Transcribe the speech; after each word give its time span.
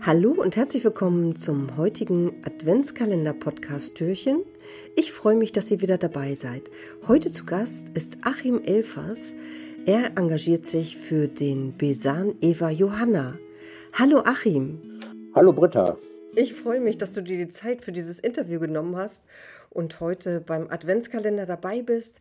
Hallo 0.00 0.30
und 0.30 0.54
herzlich 0.54 0.84
willkommen 0.84 1.34
zum 1.34 1.76
heutigen 1.76 2.32
Adventskalender-Podcast 2.44 3.96
Türchen. 3.96 4.44
Ich 4.94 5.12
freue 5.12 5.34
mich, 5.34 5.50
dass 5.50 5.70
ihr 5.72 5.80
wieder 5.80 5.98
dabei 5.98 6.36
seid. 6.36 6.70
Heute 7.08 7.32
zu 7.32 7.44
Gast 7.44 7.88
ist 7.94 8.18
Achim 8.22 8.62
Elfers. 8.64 9.34
Er 9.86 10.16
engagiert 10.16 10.66
sich 10.66 10.96
für 10.96 11.26
den 11.26 11.76
Besan 11.76 12.36
Eva 12.40 12.70
Johanna. 12.70 13.38
Hallo 13.92 14.22
Achim. 14.24 15.00
Hallo 15.34 15.52
Britta. 15.52 15.98
Ich 16.36 16.54
freue 16.54 16.80
mich, 16.80 16.96
dass 16.96 17.14
du 17.14 17.22
dir 17.22 17.36
die 17.36 17.48
Zeit 17.48 17.82
für 17.82 17.92
dieses 17.92 18.20
Interview 18.20 18.60
genommen 18.60 18.96
hast 18.96 19.24
und 19.68 19.98
heute 19.98 20.40
beim 20.40 20.70
Adventskalender 20.70 21.44
dabei 21.44 21.82
bist. 21.82 22.20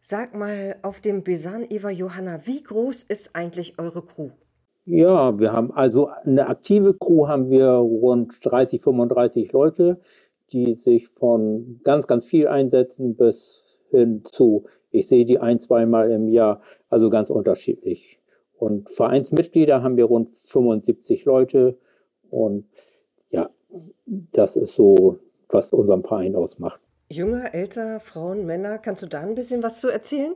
Sag 0.00 0.34
mal, 0.34 0.76
auf 0.82 1.00
dem 1.00 1.22
Besan 1.22 1.64
Eva 1.70 1.90
Johanna, 1.90 2.46
wie 2.46 2.62
groß 2.62 3.04
ist 3.04 3.36
eigentlich 3.36 3.78
eure 3.78 4.02
Crew? 4.04 4.30
Ja, 4.86 5.38
wir 5.38 5.52
haben 5.52 5.72
also 5.72 6.08
eine 6.08 6.46
aktive 6.46 6.94
Crew 6.94 7.26
haben 7.26 7.48
wir 7.48 7.68
rund 7.68 8.44
30, 8.44 8.82
35 8.82 9.52
Leute, 9.52 9.98
die 10.52 10.74
sich 10.74 11.08
von 11.08 11.80
ganz, 11.84 12.06
ganz 12.06 12.26
viel 12.26 12.48
einsetzen 12.48 13.16
bis 13.16 13.64
hin 13.90 14.22
zu, 14.24 14.66
ich 14.90 15.08
sehe 15.08 15.24
die 15.24 15.38
ein, 15.38 15.58
zweimal 15.58 16.10
im 16.10 16.28
Jahr, 16.28 16.60
also 16.90 17.08
ganz 17.08 17.30
unterschiedlich. 17.30 18.20
Und 18.58 18.90
Vereinsmitglieder 18.90 19.82
haben 19.82 19.96
wir 19.96 20.04
rund 20.04 20.36
75 20.36 21.24
Leute 21.24 21.78
und 22.30 22.66
ja, 23.30 23.50
das 24.06 24.56
ist 24.56 24.76
so, 24.76 25.18
was 25.48 25.72
unseren 25.72 26.02
Verein 26.02 26.36
ausmacht. 26.36 26.80
Jünger, 27.10 27.54
älter, 27.54 28.00
Frauen, 28.00 28.44
Männer, 28.44 28.78
kannst 28.78 29.02
du 29.02 29.06
da 29.06 29.20
ein 29.20 29.34
bisschen 29.34 29.62
was 29.62 29.80
zu 29.80 29.88
erzählen? 29.88 30.34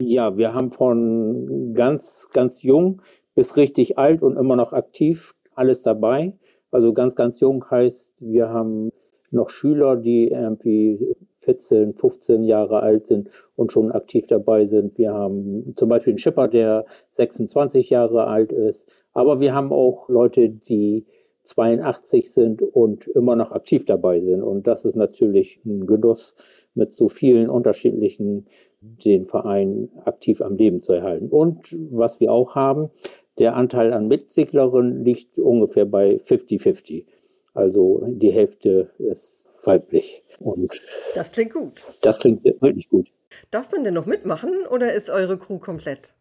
Ja, 0.00 0.36
wir 0.36 0.54
haben 0.54 0.70
von 0.70 1.74
ganz, 1.74 2.28
ganz 2.32 2.62
jung 2.62 3.02
bis 3.38 3.56
richtig 3.56 3.98
alt 3.98 4.20
und 4.20 4.36
immer 4.36 4.56
noch 4.56 4.72
aktiv, 4.72 5.32
alles 5.54 5.84
dabei. 5.84 6.32
Also 6.72 6.92
ganz, 6.92 7.14
ganz 7.14 7.38
jung 7.38 7.64
heißt, 7.70 8.12
wir 8.18 8.48
haben 8.48 8.90
noch 9.30 9.50
Schüler, 9.50 9.94
die 9.94 10.26
irgendwie 10.26 11.14
14, 11.42 11.94
15 11.94 12.42
Jahre 12.42 12.80
alt 12.80 13.06
sind 13.06 13.30
und 13.54 13.70
schon 13.70 13.92
aktiv 13.92 14.26
dabei 14.26 14.66
sind. 14.66 14.98
Wir 14.98 15.12
haben 15.12 15.72
zum 15.76 15.88
Beispiel 15.88 16.14
einen 16.14 16.18
Schipper, 16.18 16.48
der 16.48 16.84
26 17.12 17.90
Jahre 17.90 18.26
alt 18.26 18.50
ist. 18.50 18.88
Aber 19.12 19.38
wir 19.38 19.54
haben 19.54 19.72
auch 19.72 20.08
Leute, 20.08 20.48
die 20.48 21.06
82 21.44 22.32
sind 22.32 22.60
und 22.60 23.06
immer 23.06 23.36
noch 23.36 23.52
aktiv 23.52 23.84
dabei 23.84 24.18
sind. 24.18 24.42
Und 24.42 24.66
das 24.66 24.84
ist 24.84 24.96
natürlich 24.96 25.60
ein 25.64 25.86
Genuss, 25.86 26.34
mit 26.74 26.96
so 26.96 27.08
vielen 27.08 27.48
unterschiedlichen 27.50 28.46
den 28.80 29.26
Verein 29.26 29.90
aktiv 30.04 30.40
am 30.40 30.56
Leben 30.56 30.82
zu 30.82 30.92
erhalten. 30.92 31.28
Und 31.28 31.76
was 31.90 32.20
wir 32.20 32.32
auch 32.32 32.54
haben, 32.54 32.90
der 33.38 33.56
Anteil 33.56 33.92
an 33.92 34.08
Mitseglerinnen 34.08 35.04
liegt 35.04 35.38
ungefähr 35.38 35.84
bei 35.84 36.16
50-50. 36.16 37.06
Also 37.54 38.02
die 38.06 38.30
Hälfte 38.30 38.90
ist 38.98 39.48
weiblich. 39.64 40.22
Und 40.38 40.80
das 41.14 41.32
klingt 41.32 41.52
gut. 41.52 41.86
Das 42.02 42.18
klingt 42.18 42.44
wirklich 42.44 42.88
gut. 42.88 43.08
Darf 43.50 43.72
man 43.72 43.84
denn 43.84 43.94
noch 43.94 44.06
mitmachen 44.06 44.50
oder 44.70 44.92
ist 44.92 45.10
eure 45.10 45.38
Crew 45.38 45.58
komplett? 45.58 46.14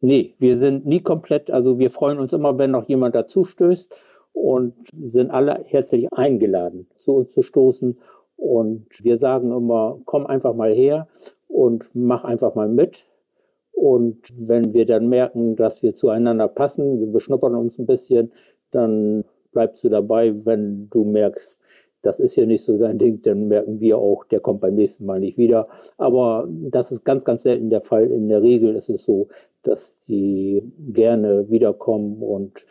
Nee, 0.00 0.34
wir 0.38 0.56
sind 0.56 0.86
nie 0.86 1.00
komplett. 1.00 1.50
Also 1.50 1.78
wir 1.78 1.90
freuen 1.90 2.18
uns 2.18 2.32
immer, 2.32 2.58
wenn 2.58 2.70
noch 2.70 2.88
jemand 2.88 3.14
dazu 3.14 3.44
stößt 3.44 3.94
und 4.32 4.74
sind 5.00 5.30
alle 5.30 5.64
herzlich 5.66 6.12
eingeladen, 6.12 6.88
zu 6.96 7.14
uns 7.16 7.32
zu 7.32 7.42
stoßen. 7.42 7.98
Und 8.36 8.86
wir 9.00 9.18
sagen 9.18 9.50
immer, 9.50 9.98
komm 10.04 10.26
einfach 10.26 10.54
mal 10.54 10.72
her 10.72 11.08
und 11.48 11.88
mach 11.94 12.24
einfach 12.24 12.54
mal 12.54 12.68
mit. 12.68 13.04
Und 13.76 14.32
wenn 14.34 14.72
wir 14.72 14.86
dann 14.86 15.08
merken, 15.10 15.54
dass 15.54 15.82
wir 15.82 15.94
zueinander 15.94 16.48
passen, 16.48 16.98
wir 16.98 17.08
beschnuppern 17.08 17.54
uns 17.54 17.78
ein 17.78 17.84
bisschen, 17.84 18.32
dann 18.70 19.22
bleibst 19.52 19.84
du 19.84 19.90
dabei. 19.90 20.34
Wenn 20.44 20.88
du 20.88 21.04
merkst, 21.04 21.58
das 22.00 22.18
ist 22.18 22.34
hier 22.34 22.46
nicht 22.46 22.64
so 22.64 22.78
dein 22.78 22.98
Ding, 22.98 23.20
dann 23.20 23.48
merken 23.48 23.78
wir 23.78 23.98
auch, 23.98 24.24
der 24.24 24.40
kommt 24.40 24.62
beim 24.62 24.76
nächsten 24.76 25.04
Mal 25.04 25.20
nicht 25.20 25.36
wieder. 25.36 25.68
Aber 25.98 26.48
das 26.48 26.90
ist 26.90 27.04
ganz, 27.04 27.24
ganz 27.24 27.42
selten 27.42 27.68
der 27.68 27.82
Fall. 27.82 28.10
In 28.10 28.30
der 28.30 28.40
Regel 28.40 28.76
ist 28.76 28.88
es 28.88 29.04
so, 29.04 29.28
dass 29.62 29.98
die 30.08 30.62
gerne 30.78 31.50
wiederkommen 31.50 32.22
und 32.22 32.64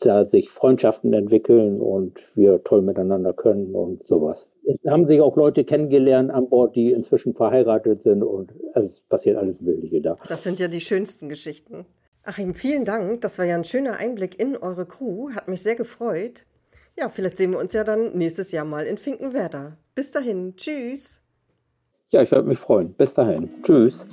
da 0.00 0.24
sich 0.26 0.50
Freundschaften 0.50 1.12
entwickeln 1.12 1.80
und 1.80 2.36
wir 2.36 2.62
toll 2.64 2.82
miteinander 2.82 3.32
können 3.32 3.74
und 3.74 4.06
sowas. 4.06 4.48
Es 4.66 4.78
haben 4.88 5.06
sich 5.06 5.20
auch 5.20 5.36
Leute 5.36 5.64
kennengelernt 5.64 6.30
an 6.30 6.48
Bord, 6.48 6.74
die 6.76 6.92
inzwischen 6.92 7.34
verheiratet 7.34 8.02
sind 8.02 8.22
und 8.22 8.52
es 8.74 9.00
passiert 9.02 9.36
alles 9.36 9.60
Mögliche 9.60 10.00
da. 10.00 10.16
Das 10.28 10.42
sind 10.42 10.58
ja 10.58 10.68
die 10.68 10.80
schönsten 10.80 11.28
Geschichten. 11.28 11.86
Achim, 12.22 12.54
vielen 12.54 12.84
Dank. 12.84 13.22
Das 13.22 13.38
war 13.38 13.46
ja 13.46 13.54
ein 13.54 13.64
schöner 13.64 13.96
Einblick 13.96 14.40
in 14.40 14.56
eure 14.56 14.86
Crew. 14.86 15.30
Hat 15.34 15.48
mich 15.48 15.62
sehr 15.62 15.74
gefreut. 15.74 16.44
Ja, 16.98 17.08
vielleicht 17.08 17.38
sehen 17.38 17.52
wir 17.52 17.58
uns 17.58 17.72
ja 17.72 17.84
dann 17.84 18.16
nächstes 18.16 18.52
Jahr 18.52 18.64
mal 18.64 18.84
in 18.84 18.98
Finkenwerder. 18.98 19.78
Bis 19.94 20.10
dahin. 20.10 20.54
Tschüss. 20.56 21.22
Ja, 22.10 22.22
ich 22.22 22.30
würde 22.30 22.48
mich 22.48 22.58
freuen. 22.58 22.92
Bis 22.94 23.14
dahin. 23.14 23.48
Tschüss. 23.62 24.06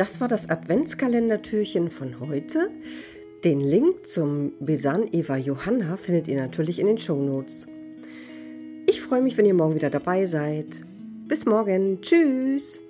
Das 0.00 0.18
war 0.18 0.28
das 0.28 0.48
Adventskalendertürchen 0.48 1.90
von 1.90 2.20
heute. 2.20 2.70
Den 3.44 3.60
Link 3.60 4.06
zum 4.06 4.52
Besan 4.58 5.06
Eva 5.12 5.36
Johanna 5.36 5.98
findet 5.98 6.26
ihr 6.26 6.40
natürlich 6.40 6.78
in 6.78 6.86
den 6.86 6.96
Shownotes. 6.96 7.66
Ich 8.88 9.02
freue 9.02 9.20
mich, 9.20 9.36
wenn 9.36 9.44
ihr 9.44 9.52
morgen 9.52 9.74
wieder 9.74 9.90
dabei 9.90 10.24
seid. 10.24 10.80
Bis 11.28 11.44
morgen. 11.44 12.00
Tschüss. 12.00 12.80